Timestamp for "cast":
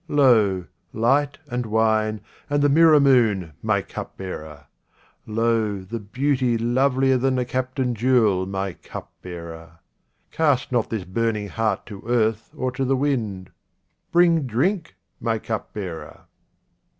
10.31-10.71